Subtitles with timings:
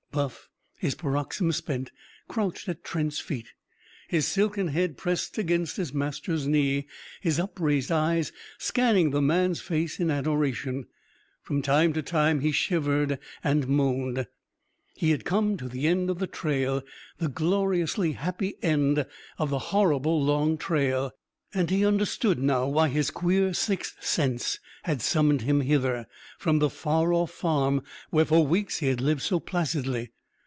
[0.13, 1.89] Buff, his paroxysm spent,
[2.27, 3.47] crouched at Trent's feet,
[4.09, 6.85] his silken head pressed against his master's knee,
[7.21, 10.87] his upraised eyes scanning the man's face in adoration.
[11.43, 14.27] From time to time he shivered and moaned.
[14.95, 16.83] He had come to the end of the trail
[17.19, 19.05] the gloriously happy end
[19.37, 21.13] of the horrible long trail.
[21.53, 26.07] And he understood now why his queer sixth sense had summoned him hither,
[26.39, 30.11] from the far off farm where for weeks he had lived so placidly.